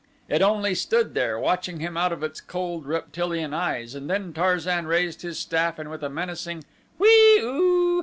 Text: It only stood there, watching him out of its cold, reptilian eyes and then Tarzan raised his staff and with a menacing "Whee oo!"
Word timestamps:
It 0.27 0.41
only 0.41 0.73
stood 0.73 1.13
there, 1.13 1.37
watching 1.37 1.79
him 1.79 1.95
out 1.95 2.11
of 2.11 2.23
its 2.23 2.41
cold, 2.41 2.87
reptilian 2.87 3.53
eyes 3.53 3.93
and 3.93 4.09
then 4.09 4.33
Tarzan 4.33 4.87
raised 4.87 5.21
his 5.21 5.37
staff 5.37 5.77
and 5.77 5.91
with 5.91 6.01
a 6.03 6.09
menacing 6.09 6.63
"Whee 6.97 7.37
oo!" 7.43 7.91